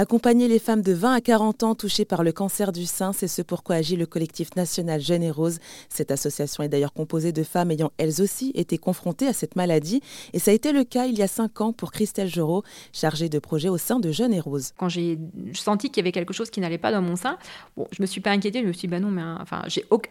[0.00, 3.26] Accompagner les femmes de 20 à 40 ans touchées par le cancer du sein, c'est
[3.26, 5.58] ce pourquoi agit le collectif national Jeune et Rose.
[5.88, 10.00] Cette association est d'ailleurs composée de femmes ayant elles aussi été confrontées à cette maladie.
[10.34, 13.28] Et ça a été le cas il y a 5 ans pour Christelle Jorot, chargée
[13.28, 14.70] de projet au sein de Jeune et Rose.
[14.78, 15.18] Quand j'ai
[15.52, 17.36] senti qu'il y avait quelque chose qui n'allait pas dans mon sein,
[17.76, 19.64] bon, je me suis pas inquiétée, je me suis dit, bah non, mais enfin,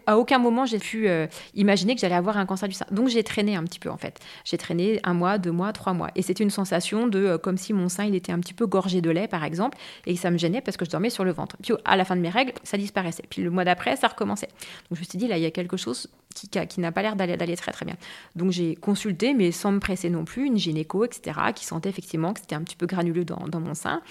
[0.06, 2.88] à aucun moment j'ai pu euh, imaginer que j'allais avoir un cancer du sein.
[2.92, 4.20] Donc j'ai traîné un petit peu en fait.
[4.44, 6.10] J'ai traîné un mois, deux mois, trois mois.
[6.18, 8.68] Et c'était une sensation de euh, comme si mon sein il était un petit peu
[8.68, 11.32] gorgé de lait par exemple et ça me gênait parce que je dormais sur le
[11.32, 11.58] ventre.
[11.62, 13.24] Puis à la fin de mes règles, ça disparaissait.
[13.30, 14.50] Puis le mois d'après, ça recommençait.
[14.90, 17.02] Donc je me suis dit, là, il y a quelque chose qui, qui n'a pas
[17.02, 17.96] l'air d'aller très très bien.
[18.36, 22.34] Donc j'ai consulté, mais sans me presser non plus, une gynéco, etc., qui sentait effectivement
[22.34, 24.02] que c'était un petit peu granuleux dans, dans mon sein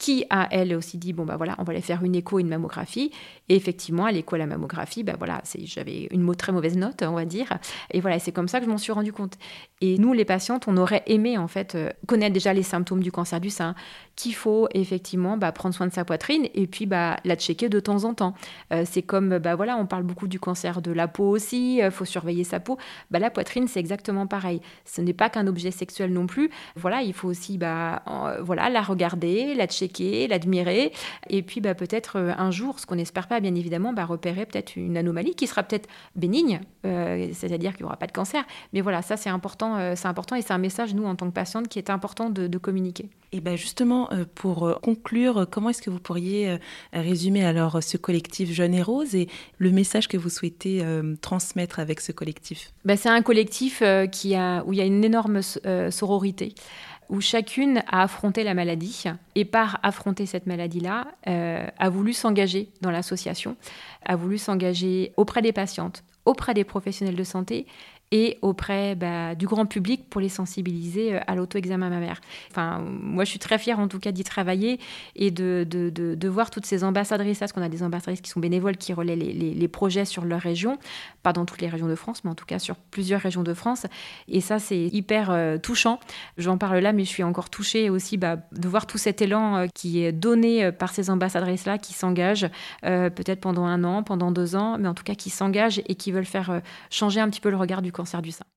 [0.00, 2.48] qui a elle aussi dit bon bah voilà on va aller faire une écho une
[2.48, 3.12] mammographie.
[3.50, 7.12] Et effectivement à l'écho à la mammographie bah voilà j'avais une très mauvaise note on
[7.12, 7.58] va dire.
[7.92, 9.34] Et voilà c'est comme ça que je m'en suis rendu compte.
[9.82, 13.12] Et nous les patientes on aurait aimé en fait euh, connaître déjà les symptômes du
[13.12, 13.74] cancer du sein
[14.16, 17.78] qu'il faut effectivement bah, prendre soin de sa poitrine et puis bah la checker de
[17.78, 18.34] temps en temps.
[18.72, 21.90] Euh, c'est comme bah voilà on parle beaucoup du cancer de la peau aussi euh,
[21.90, 22.78] faut surveiller sa peau.
[23.10, 24.62] Bah la poitrine c'est exactement pareil.
[24.86, 26.50] Ce n'est pas qu'un objet sexuel non plus.
[26.74, 28.02] Voilà il faut aussi bah
[28.40, 29.89] voilà la regarder la checker
[30.28, 30.92] l'admirer,
[31.28, 34.46] et puis bah, peut-être euh, un jour, ce qu'on n'espère pas bien évidemment, bah, repérer
[34.46, 38.44] peut-être une anomalie qui sera peut-être bénigne, euh, c'est-à-dire qu'il n'y aura pas de cancer.
[38.72, 41.26] Mais voilà, ça c'est important, euh, c'est important et c'est un message, nous, en tant
[41.26, 43.08] que patiente, qui est important de, communiquer.
[43.32, 46.58] Et bien justement, pour conclure, comment est-ce que vous pourriez
[46.92, 50.84] résumer alors ce collectif Jeune et Rose et le message que vous souhaitez
[51.22, 52.72] transmettre avec ce collectif?
[52.84, 53.82] Ben, C'est un collectif
[54.12, 55.40] qui a, où il y a une énorme
[55.90, 56.54] sororité
[57.10, 62.70] où chacune a affronté la maladie et par affronter cette maladie-là, euh, a voulu s'engager
[62.80, 63.56] dans l'association,
[64.04, 67.66] a voulu s'engager auprès des patientes, auprès des professionnels de santé
[68.12, 72.20] et auprès bah, du grand public pour les sensibiliser euh, à l'auto-examen mammaire.
[72.50, 74.80] Enfin, moi, je suis très fière en tout cas d'y travailler
[75.14, 78.40] et de, de, de, voir toutes ces ambassadrices, parce qu'on a des ambassadrices qui sont
[78.40, 80.78] bénévoles, qui relaient les, les, projets sur leur région,
[81.22, 83.54] pas dans toutes les régions de France, mais en tout cas sur plusieurs régions de
[83.54, 83.86] France.
[84.28, 86.00] Et ça, c'est hyper euh, touchant.
[86.36, 89.56] J'en parle là, mais je suis encore touchée aussi bah, de voir tout cet élan
[89.56, 92.48] euh, qui est donné par ces ambassadrices-là, qui s'engagent
[92.82, 96.12] peut-être pendant un an, pendant deux ans, mais en tout cas qui s'engagent et qui
[96.12, 96.60] veulent faire
[96.90, 97.92] changer un petit peu le regard du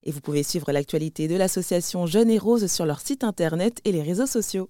[0.04, 3.92] Et vous pouvez suivre l'actualité de l'association Jeunes et Roses sur leur site internet et
[3.92, 4.70] les réseaux sociaux.